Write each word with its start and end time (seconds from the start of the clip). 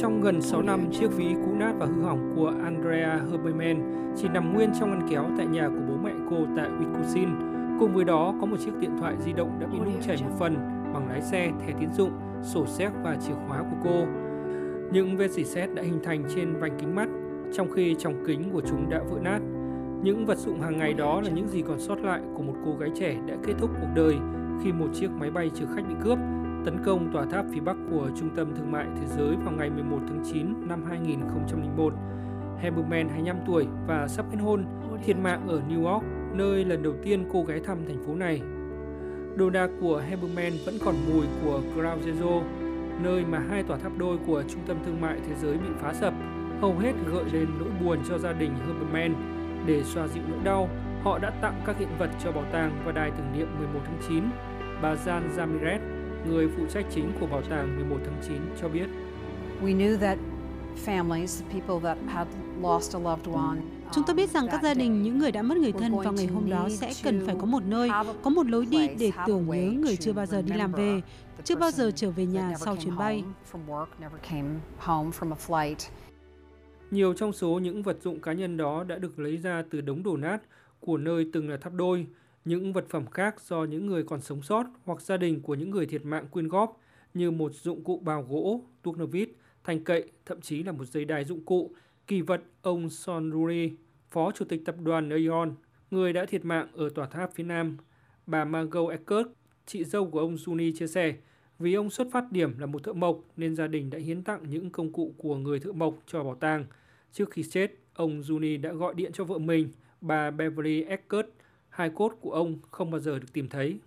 Trong 0.00 0.20
gần 0.20 0.42
6 0.42 0.62
năm, 0.62 0.80
chiếc 0.92 1.08
ví 1.16 1.34
cũ 1.44 1.52
nát 1.54 1.72
và 1.78 1.86
hư 1.86 2.02
hỏng 2.02 2.32
của 2.36 2.52
Andrea 2.64 3.20
Herberman 3.30 4.12
chỉ 4.16 4.28
nằm 4.28 4.54
nguyên 4.54 4.70
trong 4.80 4.90
ngăn 4.90 5.08
kéo 5.10 5.24
tại 5.36 5.46
nhà 5.46 5.68
của 5.68 5.80
bố 5.88 5.94
mẹ 6.04 6.12
cô 6.30 6.36
tại 6.56 6.68
Wisconsin. 6.68 7.28
Cùng 7.80 7.94
với 7.94 8.04
đó 8.04 8.34
có 8.40 8.46
một 8.46 8.56
chiếc 8.64 8.72
điện 8.80 8.90
thoại 9.00 9.14
di 9.24 9.32
động 9.32 9.58
đã 9.60 9.66
bị 9.66 9.78
nung 9.78 10.00
chảy 10.06 10.16
một 10.24 10.36
phần 10.38 10.54
bằng 10.94 11.08
lái 11.08 11.22
xe, 11.22 11.50
thẻ 11.60 11.72
tín 11.80 11.92
dụng, 11.92 12.10
sổ 12.42 12.66
séc 12.66 12.92
và 13.04 13.16
chìa 13.26 13.34
khóa 13.48 13.58
của 13.58 13.76
cô. 13.84 14.06
Những 14.92 15.16
vết 15.16 15.30
dỉ 15.30 15.44
sét 15.44 15.74
đã 15.74 15.82
hình 15.82 16.00
thành 16.04 16.24
trên 16.34 16.56
vành 16.60 16.78
kính 16.78 16.94
mắt, 16.94 17.08
trong 17.52 17.70
khi 17.70 17.96
trong 17.98 18.24
kính 18.26 18.50
của 18.52 18.62
chúng 18.70 18.90
đã 18.90 19.00
vỡ 19.10 19.18
nát. 19.22 19.40
Những 20.02 20.26
vật 20.26 20.38
dụng 20.38 20.60
hàng 20.60 20.78
ngày 20.78 20.94
đó 20.94 21.20
là 21.20 21.30
những 21.30 21.48
gì 21.48 21.62
còn 21.62 21.80
sót 21.80 21.98
lại 22.00 22.20
của 22.34 22.42
một 22.42 22.54
cô 22.64 22.76
gái 22.80 22.90
trẻ 22.94 23.16
đã 23.26 23.34
kết 23.46 23.52
thúc 23.58 23.70
cuộc 23.80 23.90
đời 23.94 24.14
khi 24.64 24.72
một 24.72 24.88
chiếc 24.94 25.10
máy 25.10 25.30
bay 25.30 25.50
chở 25.54 25.66
khách 25.76 25.88
bị 25.88 25.94
cướp 26.04 26.18
tấn 26.64 26.78
công 26.84 27.12
tòa 27.12 27.26
tháp 27.30 27.44
phía 27.52 27.60
bắc 27.60 27.76
của 27.90 28.10
Trung 28.18 28.30
tâm 28.36 28.54
Thương 28.56 28.72
mại 28.72 28.86
Thế 29.00 29.06
giới 29.06 29.36
vào 29.44 29.54
ngày 29.58 29.70
11 29.70 29.98
tháng 30.08 30.22
9 30.32 30.68
năm 30.68 30.84
2001. 30.88 31.94
Haberman, 32.62 33.08
25 33.08 33.36
tuổi 33.46 33.66
và 33.86 34.08
sắp 34.08 34.26
kết 34.30 34.38
hôn, 34.40 34.64
thiệt 35.04 35.16
mạng 35.16 35.48
ở 35.48 35.62
New 35.68 35.84
York, 35.84 36.04
nơi 36.34 36.64
lần 36.64 36.82
đầu 36.82 36.94
tiên 37.02 37.24
cô 37.32 37.42
gái 37.42 37.60
thăm 37.60 37.78
thành 37.86 38.06
phố 38.06 38.14
này. 38.14 38.42
Đồ 39.36 39.50
đạc 39.50 39.70
của 39.80 40.02
Haberman 40.10 40.52
vẫn 40.66 40.74
còn 40.84 40.94
mùi 41.12 41.26
của 41.44 41.60
Ground 41.74 42.06
Zero, 42.06 42.42
nơi 43.02 43.24
mà 43.24 43.38
hai 43.38 43.62
tòa 43.62 43.78
tháp 43.78 43.92
đôi 43.98 44.18
của 44.26 44.42
Trung 44.48 44.62
tâm 44.66 44.76
Thương 44.84 45.00
mại 45.00 45.18
Thế 45.28 45.34
giới 45.34 45.58
bị 45.58 45.68
phá 45.80 45.94
sập, 45.94 46.14
hầu 46.60 46.78
hết 46.78 46.92
gợi 47.12 47.24
lên 47.32 47.48
nỗi 47.58 47.68
buồn 47.84 47.98
cho 48.08 48.18
gia 48.18 48.32
đình 48.32 48.54
Haberman. 48.66 49.14
Để 49.66 49.82
xoa 49.82 50.08
dịu 50.08 50.22
nỗi 50.28 50.38
đau, 50.44 50.68
họ 51.02 51.18
đã 51.18 51.30
tặng 51.30 51.62
các 51.66 51.78
hiện 51.78 51.88
vật 51.98 52.10
cho 52.24 52.32
bảo 52.32 52.44
tàng 52.52 52.82
và 52.84 52.92
đài 52.92 53.10
tưởng 53.10 53.32
niệm 53.38 53.48
11 53.58 53.80
tháng 53.84 53.98
9. 54.08 54.24
Bà 54.82 54.94
Jan 54.94 55.22
Ramirez, 55.36 55.99
người 56.28 56.48
phụ 56.56 56.62
trách 56.66 56.86
chính 56.94 57.12
của 57.20 57.26
bảo 57.26 57.42
tàng 57.42 57.76
11 57.76 57.96
tháng 58.04 58.22
9 58.28 58.36
cho 58.60 58.68
biết. 58.68 58.86
We 59.62 59.76
knew 59.76 59.98
that 59.98 60.18
families, 60.86 61.42
people 61.52 61.80
that 61.82 61.98
had 62.08 62.28
lost 62.62 62.96
a 62.96 62.98
loved 62.98 63.34
one, 63.34 63.58
Chúng 63.92 64.04
tôi 64.06 64.16
biết 64.16 64.30
rằng 64.30 64.46
các 64.50 64.62
gia 64.62 64.74
đình, 64.74 65.02
những 65.02 65.18
người 65.18 65.32
đã 65.32 65.42
mất 65.42 65.56
người 65.58 65.72
thân 65.72 65.98
vào 65.98 66.12
ngày 66.12 66.26
hôm 66.26 66.50
đó 66.50 66.68
sẽ 66.70 66.92
cần 67.04 67.26
phải 67.26 67.36
có 67.40 67.46
một 67.46 67.62
nơi, 67.66 67.90
có 68.22 68.30
một 68.30 68.46
lối 68.46 68.66
đi 68.66 68.88
để 68.98 69.12
tưởng 69.26 69.46
nhớ 69.46 69.80
người 69.80 69.96
chưa 69.96 70.12
bao 70.12 70.26
giờ 70.26 70.42
đi 70.42 70.52
làm 70.52 70.72
về, 70.72 71.00
chưa 71.44 71.56
bao 71.56 71.70
giờ 71.70 71.90
trở 71.96 72.10
về 72.10 72.26
nhà 72.26 72.54
sau 72.58 72.76
chuyến 72.76 72.96
bay. 72.96 73.24
Nhiều 76.90 77.14
trong 77.14 77.32
số 77.32 77.58
những 77.58 77.82
vật 77.82 77.96
dụng 78.02 78.20
cá 78.20 78.32
nhân 78.32 78.56
đó 78.56 78.84
đã 78.84 78.98
được 78.98 79.18
lấy 79.18 79.36
ra 79.36 79.62
từ 79.70 79.80
đống 79.80 80.02
đổ 80.02 80.16
nát 80.16 80.38
của 80.80 80.96
nơi 80.96 81.26
từng 81.32 81.50
là 81.50 81.56
tháp 81.56 81.72
đôi. 81.72 82.06
Những 82.44 82.72
vật 82.72 82.84
phẩm 82.88 83.06
khác 83.06 83.40
do 83.40 83.64
những 83.64 83.86
người 83.86 84.02
còn 84.02 84.20
sống 84.20 84.42
sót 84.42 84.66
hoặc 84.84 85.00
gia 85.00 85.16
đình 85.16 85.40
của 85.40 85.54
những 85.54 85.70
người 85.70 85.86
thiệt 85.86 86.04
mạng 86.04 86.26
quyên 86.30 86.48
góp 86.48 86.80
như 87.14 87.30
một 87.30 87.54
dụng 87.54 87.84
cụ 87.84 87.98
bào 87.98 88.22
gỗ, 88.22 88.64
tuốc 88.82 88.98
nơ 88.98 89.06
vít, 89.06 89.28
thanh 89.64 89.84
cậy, 89.84 90.10
thậm 90.26 90.40
chí 90.40 90.62
là 90.62 90.72
một 90.72 90.84
dây 90.84 91.04
đài 91.04 91.24
dụng 91.24 91.44
cụ, 91.44 91.74
kỳ 92.06 92.20
vật 92.20 92.42
ông 92.62 92.90
Son 92.90 93.32
Ruri, 93.32 93.72
phó 94.10 94.32
chủ 94.32 94.44
tịch 94.44 94.64
tập 94.64 94.74
đoàn 94.82 95.10
Aeon, 95.10 95.48
người 95.90 96.12
đã 96.12 96.26
thiệt 96.26 96.44
mạng 96.44 96.68
ở 96.74 96.88
tòa 96.88 97.06
tháp 97.06 97.34
phía 97.34 97.44
Nam. 97.44 97.76
Bà 98.26 98.44
Margot 98.44 98.90
Eckert, 98.90 99.28
chị 99.66 99.84
dâu 99.84 100.10
của 100.10 100.20
ông 100.20 100.34
Juni 100.34 100.72
chia 100.74 100.86
sẻ, 100.86 101.14
vì 101.58 101.74
ông 101.74 101.90
xuất 101.90 102.08
phát 102.12 102.32
điểm 102.32 102.58
là 102.58 102.66
một 102.66 102.84
thợ 102.84 102.92
mộc 102.92 103.20
nên 103.36 103.56
gia 103.56 103.66
đình 103.66 103.90
đã 103.90 103.98
hiến 103.98 104.22
tặng 104.22 104.50
những 104.50 104.70
công 104.70 104.92
cụ 104.92 105.14
của 105.18 105.36
người 105.36 105.60
thợ 105.60 105.72
mộc 105.72 105.94
cho 106.06 106.24
bảo 106.24 106.34
tàng. 106.34 106.64
Trước 107.12 107.30
khi 107.30 107.42
chết, 107.42 107.70
ông 107.94 108.20
Juni 108.20 108.60
đã 108.60 108.72
gọi 108.72 108.94
điện 108.94 109.12
cho 109.12 109.24
vợ 109.24 109.38
mình, 109.38 109.68
bà 110.00 110.30
Beverly 110.30 110.82
Eckert, 110.82 111.26
hai 111.70 111.90
cốt 111.90 112.12
của 112.20 112.32
ông 112.32 112.58
không 112.70 112.90
bao 112.90 113.00
giờ 113.00 113.18
được 113.18 113.32
tìm 113.32 113.48
thấy. 113.48 113.80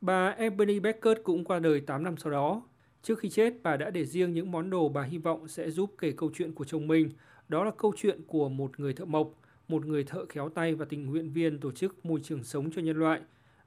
Bà 0.00 0.28
Ebony 0.28 0.80
Beckett 0.80 1.24
cũng 1.24 1.44
qua 1.44 1.58
đời 1.58 1.80
8 1.80 2.02
năm 2.02 2.16
sau 2.16 2.32
đó. 2.32 2.62
Trước 3.02 3.18
khi 3.18 3.28
chết, 3.28 3.54
bà 3.62 3.76
đã 3.76 3.90
để 3.90 4.04
riêng 4.04 4.32
những 4.32 4.50
món 4.50 4.70
đồ 4.70 4.88
bà 4.88 5.02
hy 5.02 5.18
vọng 5.18 5.48
sẽ 5.48 5.70
giúp 5.70 5.94
kể 5.98 6.12
câu 6.16 6.30
chuyện 6.34 6.54
của 6.54 6.64
chồng 6.64 6.88
mình. 6.88 7.10
Đó 7.48 7.64
là 7.64 7.70
câu 7.70 7.92
chuyện 7.96 8.20
của 8.26 8.48
một 8.48 8.80
người 8.80 8.92
thợ 8.92 9.04
mộc, 9.04 9.30
một 9.68 9.86
người 9.86 10.04
thợ 10.04 10.24
khéo 10.28 10.48
tay 10.48 10.74
và 10.74 10.84
tình 10.88 11.06
nguyện 11.06 11.32
viên 11.32 11.60
tổ 11.60 11.72
chức 11.72 12.06
môi 12.06 12.20
trường 12.22 12.44
sống 12.44 12.70
cho 12.70 12.82
nhân 12.82 12.96
loại. 12.96 13.20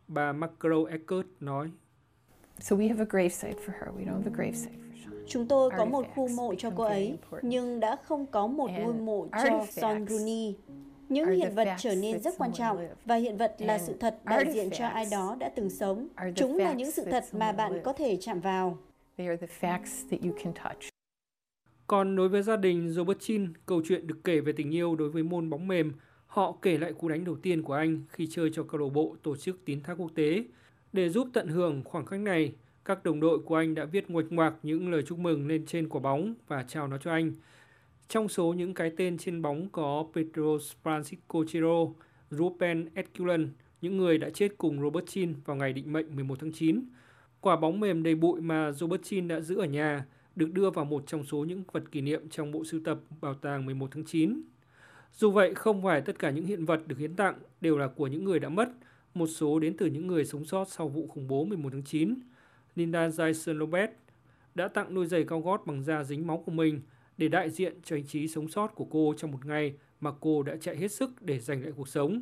Bà 0.07 0.31
Macro 0.31 0.85
Eckert 0.89 1.28
nói. 1.39 1.72
So 2.59 2.75
we 2.75 2.89
have 2.89 3.01
a 3.01 3.07
gravesite 3.09 3.59
for 3.66 3.72
her. 3.72 3.95
We 3.97 4.05
don't 4.05 4.23
have 4.23 4.31
a 4.31 4.35
gravesite 4.35 4.89
Chúng 5.28 5.47
tôi 5.47 5.69
có 5.78 5.85
một 5.85 6.05
khu 6.16 6.28
mộ 6.28 6.55
cho 6.57 6.72
cô 6.75 6.84
ấy, 6.84 7.17
nhưng 7.41 7.79
đã 7.79 7.95
không 7.95 8.25
có 8.25 8.47
một 8.47 8.69
ngôi 8.79 8.94
mộ 8.94 9.28
cho 9.44 9.66
Son 9.69 10.07
Rooney. 10.07 10.55
Những 11.09 11.30
hiện 11.30 11.56
vật 11.56 11.68
trở 11.78 11.96
nên 11.96 12.20
rất 12.20 12.34
quan 12.38 12.53
trọng 12.53 12.88
và 13.06 13.16
hiện 13.16 13.38
vật 13.38 13.56
là 13.59 13.78
sự 13.78 13.94
thật 14.00 14.20
đại 14.25 14.52
diện 14.53 14.70
cho 14.72 14.88
ai 14.88 15.06
đó 15.12 15.38
đã 15.40 15.50
từng 15.56 15.70
sống. 15.70 16.08
Chúng 16.36 16.58
là 16.58 16.74
những 16.74 16.92
sự 16.92 17.06
thật 17.12 17.24
mà 17.31 17.52
bạn 17.52 17.81
có 17.84 17.94
thể 17.94 18.18
chạm 18.22 18.40
vào. 18.40 18.78
Còn 21.88 22.16
đối 22.16 22.30
với 22.30 22.44
gia 22.44 22.58
đình 22.58 22.90
Robertson, 22.90 23.53
câu 23.66 23.81
chuyện 23.86 24.08
được 24.08 24.20
kể 24.24 24.40
về 24.40 24.52
tình 24.52 24.74
yêu 24.74 24.96
đối 24.96 25.09
với 25.09 25.24
môn 25.24 25.50
bóng 25.50 25.68
mềm. 25.68 25.94
Họ 26.28 26.58
kể 26.62 26.78
lại 26.78 26.94
cú 26.94 27.09
đánh 27.09 27.26
đầu 27.26 27.36
tiên 27.36 27.64
của 27.64 27.74
anh 27.74 28.02
khi 28.09 28.28
chơi 28.31 28.50
cho 28.53 28.64
câu 28.64 28.81
lạc 28.81 28.94
bộ 28.94 29.16
tổ 29.24 29.36
chức 29.36 29.66
tín 29.66 29.84
thác 29.84 29.94
quốc 29.97 30.12
tế. 30.16 30.44
Để 30.94 31.09
giúp 31.09 31.28
tận 31.34 31.47
hưởng 31.47 31.84
khoảng 31.84 32.06
khắc 32.06 32.20
này, 32.20 32.53
các 32.86 33.03
đồng 33.03 33.20
đội 33.20 33.40
của 33.40 33.56
anh 33.56 33.76
đã 33.76 33.86
viết 33.86 34.09
nguệch 34.09 34.31
ngoạc 34.31 34.53
những 34.64 34.91
lời 34.91 35.03
chúc 35.08 35.20
mừng 35.20 35.47
lên 35.47 35.66
trên 35.66 35.90
quả 35.90 36.00
bóng 36.00 36.34
và 36.47 36.66
chào 36.68 36.88
nó 36.88 36.97
cho 36.97 37.12
anh. 37.12 37.31
Trong 38.09 38.30
số 38.30 38.53
những 38.53 38.74
cái 38.74 38.92
tên 38.97 39.18
trên 39.18 39.42
bóng 39.42 39.70
có 39.70 40.06
Pedro 40.14 40.58
Francisco 40.84 41.46
Chiro, 41.47 41.94
Ruben 42.30 42.90
Escullen, 42.94 43.50
những 43.81 43.97
người 43.97 44.18
đã 44.18 44.30
chết 44.30 44.58
cùng 44.58 44.81
Robert 44.81 45.06
Chin 45.08 45.34
vào 45.46 45.58
ngày 45.58 45.74
định 45.74 45.94
mệnh 45.94 46.16
11 46.16 46.40
tháng 46.40 46.52
9. 46.52 46.84
Quả 47.42 47.56
bóng 47.56 47.80
mềm 47.80 48.03
đầy 48.03 48.16
bụi 48.16 48.42
mà 48.42 48.72
Robert 48.72 49.03
Chin 49.03 49.28
đã 49.28 49.40
giữ 49.40 49.59
ở 49.59 49.66
nhà 49.66 50.06
được 50.36 50.53
đưa 50.53 50.70
vào 50.70 50.86
một 50.86 51.03
trong 51.08 51.24
số 51.24 51.38
những 51.38 51.64
vật 51.72 51.84
kỷ 51.92 52.02
niệm 52.02 52.30
trong 52.30 52.52
bộ 52.52 52.64
sưu 52.64 52.81
tập 52.86 53.00
Bảo 53.22 53.34
tàng 53.34 53.66
11 53.66 53.88
tháng 53.92 54.06
9. 54.06 54.41
Dù 55.14 55.31
vậy, 55.31 55.56
không 55.56 55.84
phải 55.84 56.02
tất 56.02 56.20
cả 56.20 56.30
những 56.30 56.46
hiện 56.46 56.66
vật 56.66 56.88
được 56.88 56.97
hiến 56.97 57.16
tặng 57.16 57.36
đều 57.62 57.78
là 57.78 57.88
của 57.88 58.08
những 58.08 58.24
người 58.24 58.40
đã 58.40 58.50
mất, 58.50 58.70
một 59.14 59.28
số 59.28 59.59
đến 59.59 59.78
từ 59.78 59.86
những 59.86 60.08
người 60.08 60.26
sống 60.26 60.46
sót 60.46 60.66
sau 60.70 60.88
vụ 60.88 61.08
khủng 61.08 61.28
bố 61.28 61.46
11 61.46 61.70
tháng 61.72 61.84
9. 61.84 62.16
Linda 62.76 63.08
Jason 63.08 63.58
Lopez 63.58 63.88
đã 64.56 64.68
tặng 64.68 64.96
đôi 64.96 65.06
giày 65.06 65.24
cao 65.24 65.41
gót 65.41 65.66
bằng 65.66 65.84
da 65.84 66.03
dính 66.03 66.28
máu 66.28 66.44
của 66.46 66.52
mình 66.52 66.81
để 67.19 67.28
đại 67.28 67.50
diện 67.50 67.74
cho 67.84 67.96
ý 67.96 68.03
chí 68.07 68.28
sống 68.28 68.47
sót 68.47 68.68
của 68.75 68.85
cô 68.85 69.13
trong 69.18 69.31
một 69.31 69.46
ngày 69.46 69.74
mà 70.00 70.12
cô 70.19 70.44
đã 70.44 70.56
chạy 70.62 70.78
hết 70.78 70.91
sức 70.91 71.22
để 71.22 71.40
giành 71.40 71.62
lại 71.62 71.72
cuộc 71.75 71.88
sống. 71.88 72.22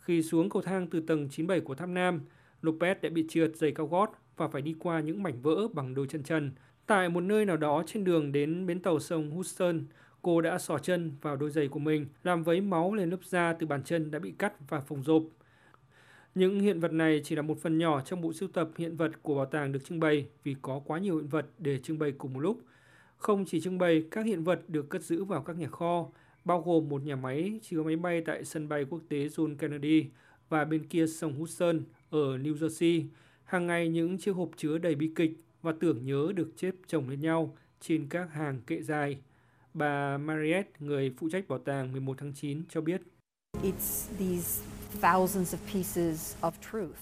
Khi 0.00 0.22
xuống 0.22 0.50
cầu 0.50 0.62
thang 0.62 0.86
từ 0.86 1.00
tầng 1.00 1.28
97 1.28 1.60
của 1.60 1.74
tháp 1.74 1.88
Nam, 1.88 2.20
Lopez 2.62 2.94
đã 3.02 3.08
bị 3.08 3.24
trượt 3.28 3.56
giày 3.56 3.72
cao 3.72 3.86
gót 3.86 4.10
và 4.36 4.48
phải 4.48 4.62
đi 4.62 4.74
qua 4.78 5.00
những 5.00 5.22
mảnh 5.22 5.42
vỡ 5.42 5.68
bằng 5.68 5.94
đôi 5.94 6.06
chân 6.06 6.22
trần. 6.22 6.50
Tại 6.86 7.08
một 7.08 7.20
nơi 7.20 7.44
nào 7.44 7.56
đó 7.56 7.82
trên 7.86 8.04
đường 8.04 8.32
đến 8.32 8.66
bến 8.66 8.80
tàu 8.80 8.98
sông 8.98 9.30
Houston, 9.30 9.84
cô 10.22 10.40
đã 10.40 10.58
sò 10.58 10.78
chân 10.78 11.12
vào 11.22 11.36
đôi 11.36 11.50
giày 11.50 11.68
của 11.68 11.78
mình, 11.78 12.06
làm 12.24 12.42
vấy 12.42 12.60
máu 12.60 12.94
lên 12.94 13.10
lớp 13.10 13.24
da 13.24 13.52
từ 13.52 13.66
bàn 13.66 13.82
chân 13.84 14.10
đã 14.10 14.18
bị 14.18 14.34
cắt 14.38 14.52
và 14.68 14.80
phồng 14.80 15.02
rộp. 15.02 15.22
Những 16.34 16.60
hiện 16.60 16.80
vật 16.80 16.92
này 16.92 17.20
chỉ 17.24 17.36
là 17.36 17.42
một 17.42 17.58
phần 17.58 17.78
nhỏ 17.78 18.00
trong 18.00 18.20
bộ 18.20 18.32
sưu 18.32 18.48
tập 18.48 18.70
hiện 18.76 18.96
vật 18.96 19.12
của 19.22 19.34
bảo 19.34 19.46
tàng 19.46 19.72
được 19.72 19.84
trưng 19.84 20.00
bày 20.00 20.26
vì 20.44 20.56
có 20.62 20.80
quá 20.86 20.98
nhiều 20.98 21.16
hiện 21.16 21.28
vật 21.28 21.46
để 21.58 21.78
trưng 21.78 21.98
bày 21.98 22.12
cùng 22.12 22.32
một 22.32 22.40
lúc. 22.40 22.60
Không 23.16 23.44
chỉ 23.44 23.60
trưng 23.60 23.78
bày, 23.78 24.04
các 24.10 24.26
hiện 24.26 24.44
vật 24.44 24.60
được 24.68 24.88
cất 24.88 25.02
giữ 25.02 25.24
vào 25.24 25.42
các 25.42 25.58
nhà 25.58 25.68
kho, 25.68 26.08
bao 26.44 26.62
gồm 26.62 26.88
một 26.88 27.02
nhà 27.04 27.16
máy 27.16 27.60
chứa 27.62 27.82
máy 27.82 27.96
bay 27.96 28.22
tại 28.26 28.44
sân 28.44 28.68
bay 28.68 28.84
quốc 28.84 29.00
tế 29.08 29.16
John 29.16 29.56
Kennedy 29.56 30.06
và 30.48 30.64
bên 30.64 30.86
kia 30.86 31.06
sông 31.06 31.34
Hudson 31.38 31.80
ở 32.10 32.38
New 32.38 32.54
Jersey. 32.54 33.04
Hàng 33.44 33.66
ngày 33.66 33.88
những 33.88 34.18
chiếc 34.18 34.32
hộp 34.32 34.50
chứa 34.56 34.78
đầy 34.78 34.94
bi 34.94 35.12
kịch 35.14 35.32
và 35.62 35.72
tưởng 35.80 36.04
nhớ 36.04 36.32
được 36.34 36.50
xếp 36.56 36.74
chồng 36.86 37.08
lên 37.08 37.20
nhau 37.20 37.56
trên 37.80 38.06
các 38.08 38.32
hàng 38.32 38.60
kệ 38.66 38.82
dài. 38.82 39.18
Bà 39.74 40.18
Mariette, 40.18 40.70
người 40.78 41.14
phụ 41.18 41.28
trách 41.32 41.48
bảo 41.48 41.58
tàng 41.58 41.92
11 41.92 42.18
tháng 42.18 42.32
9 42.34 42.62
cho 42.68 42.80
biết. 42.80 43.00
It's 43.62 44.08
these 44.18 44.75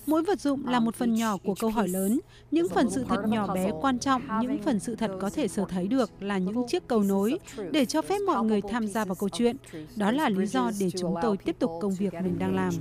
Mỗi 0.06 0.22
vật 0.22 0.41
dụng 0.41 0.69
là 0.69 0.81
một 0.81 0.95
phần 0.95 1.15
nhỏ 1.15 1.37
của 1.45 1.55
câu 1.61 1.71
hỏi 1.71 1.89
lớn. 1.89 2.21
Những 2.50 2.69
phần 2.69 2.91
sự 2.91 3.05
thật 3.09 3.25
nhỏ 3.28 3.55
bé 3.55 3.71
quan 3.81 3.99
trọng, 3.99 4.22
những 4.43 4.62
phần 4.62 4.81
sự 4.81 4.95
thật 4.95 5.11
có 5.21 5.31
thể 5.31 5.49
sở 5.49 5.65
thấy 5.69 5.87
được 5.87 6.11
là 6.21 6.39
những 6.39 6.67
chiếc 6.69 6.89
cầu 6.89 7.03
nối 7.03 7.39
để 7.71 7.84
cho 7.84 8.03
phép 8.03 8.19
mọi 8.27 8.45
người 8.45 8.60
tham 8.71 8.86
gia 8.86 9.04
vào 9.04 9.15
câu 9.15 9.28
chuyện. 9.28 9.57
Đó 9.97 10.10
là 10.10 10.28
lý 10.28 10.47
do 10.47 10.71
để 10.81 10.91
chúng 10.91 11.15
tôi 11.22 11.36
tiếp 11.36 11.57
tục 11.59 11.71
công 11.81 11.95
việc 11.95 12.15
mình 12.15 12.39
đang 12.39 12.54
làm. 12.54 12.72